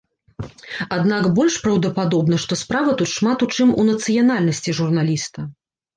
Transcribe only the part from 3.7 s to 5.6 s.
у нацыянальнасці журналіста.